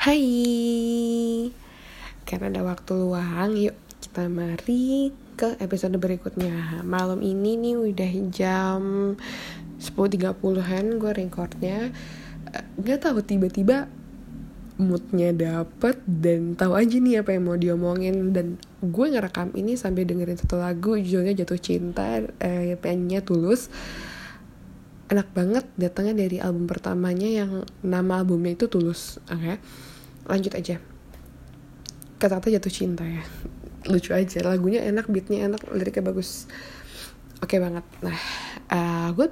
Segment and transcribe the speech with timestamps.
[0.00, 1.52] Hai.
[2.24, 6.80] Karena ada waktu luang Yuk kita mari ke episode berikutnya.
[6.80, 8.80] Malam ini nih udah jam
[9.76, 11.92] 10.30an gue recordnya.
[12.56, 13.92] Eh, Gak tahu tiba-tiba
[14.80, 18.32] moodnya dapet dan tahu aja nih apa yang mau diomongin.
[18.32, 23.68] Dan gue ngerekam ini sambil dengerin satu lagu judulnya jatuh cinta eh, penyanyinya tulus
[25.12, 29.60] enak banget datangnya dari album pertamanya yang nama albumnya itu tulus oke?
[30.24, 30.80] Lanjut aja.
[32.16, 33.20] Kata-kata jatuh cinta ya.
[33.92, 36.48] Lucu aja lagunya enak beatnya enak liriknya bagus.
[37.44, 37.84] Oke banget.
[38.00, 38.16] Nah
[38.72, 39.28] uh, gue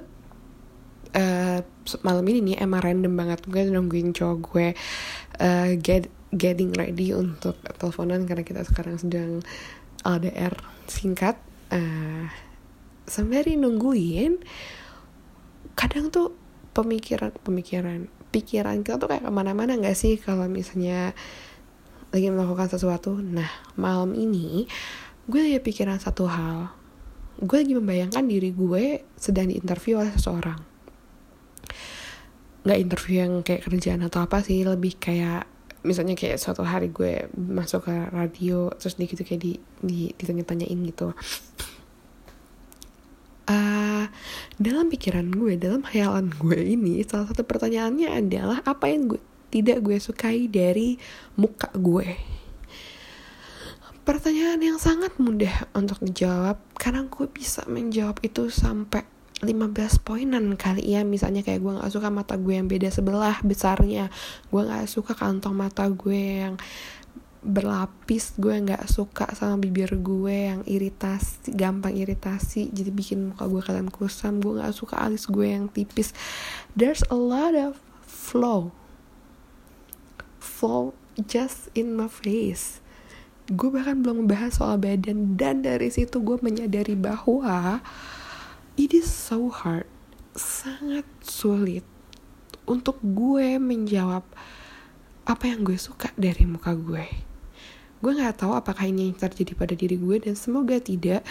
[1.17, 1.59] uh,
[2.05, 3.41] malam ini nih emang random banget.
[3.49, 4.67] Gue nungguin cowok gue
[5.41, 9.41] uh, get getting ready untuk teleponan karena kita sekarang sedang
[10.05, 10.53] LDR
[10.85, 11.41] singkat.
[11.71, 12.27] Uh,
[13.07, 14.43] sembari nungguin
[15.81, 16.37] kadang tuh
[16.77, 21.17] pemikiran pemikiran pikiran kita tuh kayak ke mana-mana nggak sih kalau misalnya
[22.13, 23.17] lagi melakukan sesuatu?
[23.17, 24.69] Nah malam ini
[25.25, 26.69] gue lagi pikiran satu hal.
[27.41, 30.61] Gue lagi membayangkan diri gue sedang diinterview oleh seseorang.
[32.61, 35.49] Nggak interview yang kayak kerjaan atau apa sih lebih kayak
[35.81, 40.77] misalnya kayak suatu hari gue masuk ke radio terus di gitu kayak di, di ditanya-tanyain
[40.93, 41.09] gitu
[43.49, 44.05] uh,
[44.61, 49.81] dalam pikiran gue dalam khayalan gue ini salah satu pertanyaannya adalah apa yang gue tidak
[49.81, 51.01] gue sukai dari
[51.35, 52.15] muka gue?
[54.01, 59.05] Pertanyaan yang sangat mudah untuk dijawab karena gue bisa menjawab itu sampai
[59.41, 61.01] 15 poinan kali ya.
[61.01, 64.13] Misalnya kayak gue gak suka mata gue yang beda sebelah besarnya
[64.53, 66.55] gue gak suka kantong mata gue yang
[67.41, 73.61] berlapis gue nggak suka sama bibir gue yang iritasi gampang iritasi jadi bikin muka gue
[73.65, 74.37] kalian kusam.
[74.37, 76.13] Gue nggak suka alis gue yang tipis.
[76.77, 78.69] There's a lot of flow.
[80.37, 82.77] Flow just in my face.
[83.49, 87.81] Gue bahkan belum membahas soal badan dan dari situ gue menyadari bahwa
[88.77, 89.89] it is so hard
[90.37, 91.83] sangat sulit
[92.69, 94.23] untuk gue menjawab
[95.25, 97.30] apa yang gue suka dari muka gue
[98.01, 101.21] gue nggak tahu apakah ini yang terjadi pada diri gue dan semoga tidak.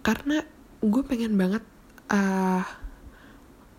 [0.00, 0.40] Karena
[0.80, 1.64] gue pengen banget
[2.08, 2.64] uh,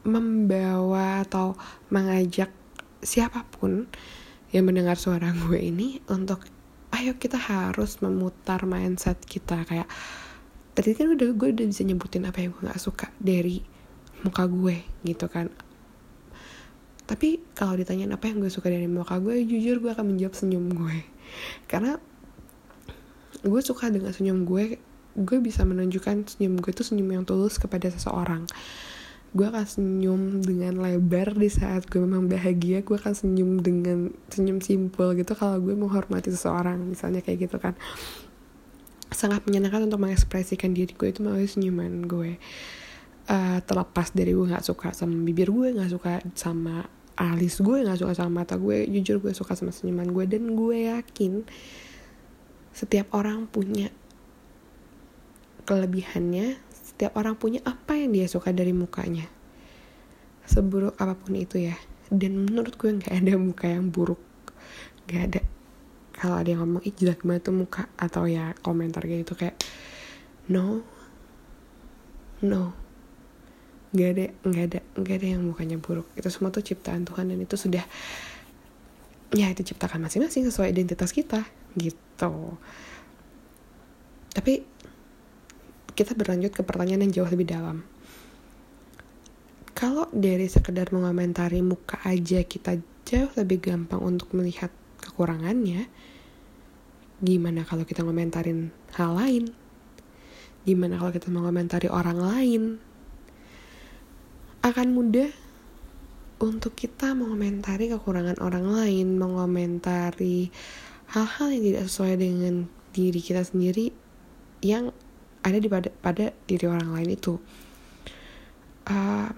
[0.06, 1.58] membawa atau
[1.90, 2.54] mengajak
[3.02, 3.90] siapa pun
[4.54, 6.46] yang mendengar suara gue ini untuk
[6.94, 9.66] ayo kita harus memutar mindset kita.
[9.66, 9.90] Kayak
[10.78, 13.66] tadi kan udah gue udah bisa nyebutin apa yang gue nggak suka dari
[14.22, 15.50] muka gue gitu kan
[17.10, 20.72] tapi kalau ditanyain apa yang gue suka dari muka gue jujur gue akan menjawab senyum
[20.72, 20.98] gue.
[21.72, 21.98] Karena
[23.42, 24.78] gue suka dengan senyum gue
[25.12, 28.48] gue bisa menunjukkan senyum gue itu senyum yang tulus kepada seseorang.
[29.32, 34.64] Gue akan senyum dengan lebar di saat gue memang bahagia gue akan senyum dengan senyum
[34.64, 37.76] simpel gitu kalau gue menghormati seseorang misalnya kayak gitu kan.
[39.12, 42.40] Sangat menyenangkan untuk mengekspresikan diri gue itu melalui senyuman gue
[43.32, 46.84] uh, terlepas dari gue nggak suka sama bibir gue nggak suka sama
[47.16, 50.26] alis gue nggak suka sama mata gue jujur gue suka sama senyuman gue.
[50.28, 51.48] Dan gue yakin
[52.76, 53.92] setiap orang punya
[55.68, 59.26] kelebihannya setiap orang punya apa yang dia suka dari mukanya.
[60.46, 61.78] Seburuk apa pun itu ya.
[62.12, 64.20] Dan menurut gue nggak ada muka yang buruk.
[65.08, 65.42] Nggak ada.
[66.12, 69.58] Kalau ada yang ngomong ih jelek banget tuh muka atau ya komentar kayak gitu kayak
[70.52, 70.86] no.
[72.42, 72.91] No
[73.92, 76.08] nggak ada nggak ada nggak ada yang mukanya buruk.
[76.16, 77.84] Itu semua tuh ciptaan Tuhan dan itu sudah
[79.32, 81.44] ya itu ciptakan masing-masing sesuai identitas kita
[81.76, 82.56] gitu.
[84.32, 84.64] Tapi
[85.92, 87.84] kita berlanjut ke pertanyaan yang jauh lebih dalam.
[89.76, 94.70] Kalau dari sekedar mengomentari muka aja kita jauh lebih gampang untuk melihat
[95.02, 95.90] kekurangannya
[97.22, 99.52] gimana kalau kita ngomentarin hal lain?
[100.62, 102.64] Gimana kalau kita mengomentari orang lain
[104.72, 105.30] akan mudah
[106.42, 110.50] untuk kita mengomentari kekurangan orang lain, mengomentari
[111.14, 112.56] hal-hal yang tidak sesuai dengan
[112.96, 113.94] diri kita sendiri
[114.66, 114.90] yang
[115.46, 117.38] ada di pada, pada diri orang lain itu.
[118.90, 119.30] Uh,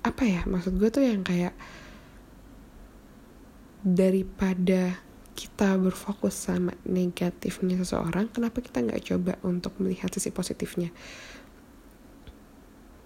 [0.00, 1.52] apa ya maksud gue tuh yang kayak
[3.80, 5.00] daripada
[5.32, 10.92] kita berfokus sama negatifnya seseorang, kenapa kita nggak coba untuk melihat sisi positifnya?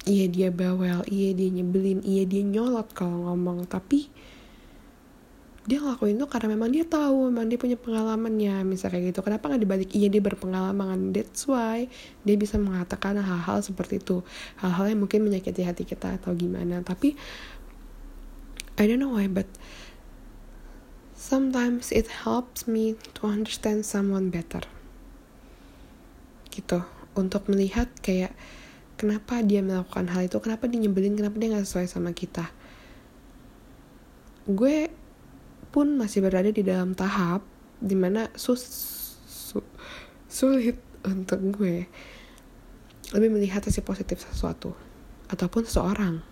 [0.05, 1.05] Iya dia bawel.
[1.09, 2.01] Iya dia nyebelin.
[2.05, 3.65] Iya dia nyolot kalau ngomong.
[3.69, 4.09] Tapi
[5.65, 9.25] dia ngelakuin itu karena memang dia tahu memang dia punya pengalamannya misal kayak gitu.
[9.25, 9.91] Kenapa nggak dibalik?
[9.97, 11.17] Iya dia berpengalaman.
[11.17, 11.89] That's why
[12.21, 14.21] dia bisa mengatakan hal-hal seperti itu.
[14.61, 16.85] Hal-hal yang mungkin menyakiti hati kita atau gimana.
[16.85, 17.17] Tapi
[18.77, 19.49] I don't know why but
[21.17, 24.69] sometimes it helps me to understand someone better.
[26.53, 26.85] Gitu.
[27.17, 28.37] Untuk melihat kayak
[29.05, 30.41] kenapa dia melakukan hal itu?
[30.41, 31.13] Kenapa dia nyebelin?
[31.13, 32.49] Kenapa dia nggak sesuai sama kita?
[34.49, 34.89] Gue
[35.69, 37.45] pun masih berada di dalam tahap
[37.85, 38.65] di mana sus
[39.29, 39.61] su,
[40.25, 41.85] sulit untuk gue
[43.13, 44.73] lebih melihat sisi positif sesuatu
[45.29, 46.25] ataupun seseorang.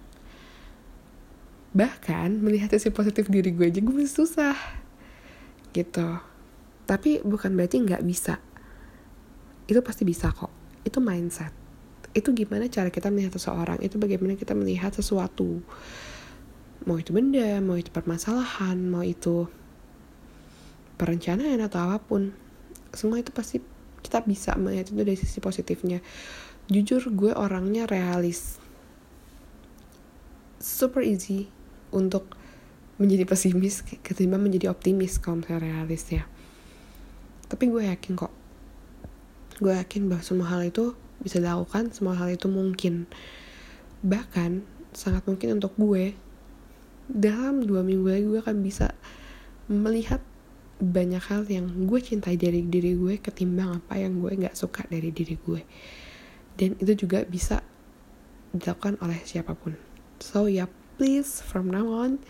[1.77, 4.57] Bahkan melihat sisi positif diri gue aja gue susah
[5.77, 6.09] gitu.
[6.89, 8.41] Tapi bukan berarti nggak bisa.
[9.69, 10.49] Itu pasti bisa kok.
[10.89, 11.62] Itu mindset
[12.13, 13.81] itu gimana cara kita melihat seseorang?
[13.81, 15.65] Itu bagaimana kita melihat sesuatu?
[16.83, 19.47] Mau itu benda mau itu permasalahan mau itu
[20.99, 22.35] perencanaan atau apa pun.
[22.93, 23.63] Semua itu pasti
[24.03, 26.03] kita bisa melihat itu dari sisi positifnya.
[26.69, 28.61] Jujur gue orangnya realis.
[30.59, 31.49] Super easy
[31.95, 32.35] untuk
[33.01, 36.23] menjadi pesimis ketimbang menjadi optimis kalau misalnya realis ya
[37.53, 38.33] tapi gue yakin kok.
[39.61, 43.07] Gue yakin bahwa semua hal itu bisa dilakukan semua hal itu mungkin.
[44.03, 46.13] Bahkan sangat mungkin untuk gue
[47.09, 48.93] dalam dua minggu lagi gue akan bisa
[49.71, 50.21] melihat
[50.83, 55.15] banyak hal yang gue cintai dari diri gue ketimbang apa yang gue nggak suka dari
[55.15, 55.63] diri gue.
[56.59, 57.63] Dan itu juga bisa
[58.53, 59.79] dilakukan oleh siapa pun.
[60.21, 62.21] So ya yeah, please from now on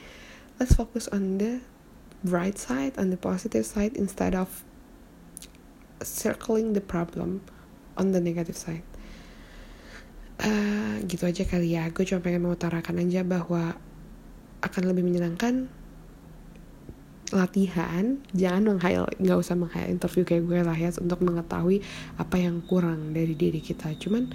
[0.60, 1.64] let's focus on the
[2.22, 4.62] bright side on the positive side instead of
[6.02, 7.42] circling the problem
[7.98, 8.84] on the negative side.
[10.42, 11.86] Uh, gitu aja kali ya.
[11.94, 13.78] Gue cuma pengen mengutarakan aja bahwa
[14.62, 15.66] akan lebih menyenangkan
[17.32, 21.80] latihan jangan menghayal nggak usah menghayal interview kayak gue lah ya untuk mengetahui
[22.20, 24.28] apa yang kurang dari diri kita cuman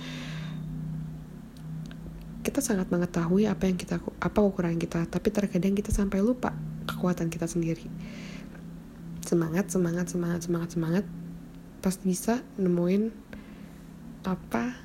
[2.42, 6.58] kita sangat mengetahui apa yang kita apa kekurangan kita tapi terkadang kita sampai lupa
[6.90, 7.86] kekuatan kita sendiri
[9.22, 11.06] semangat semangat semangat semangat semangat
[11.86, 13.14] pasti bisa nemuin
[14.28, 14.76] apa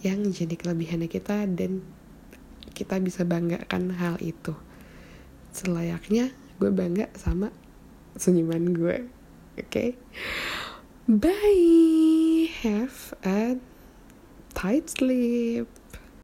[0.00, 1.84] yang jadi kelebihannya kita dan
[2.72, 4.56] kita bisa banggakan hal itu.
[5.52, 7.52] Selayaknya gue bangga sama
[8.16, 8.96] senyuman gue.
[9.60, 9.68] Oke?
[9.68, 9.90] Okay?
[11.04, 12.48] bye.
[12.64, 13.60] Have a
[14.56, 15.77] tight sleep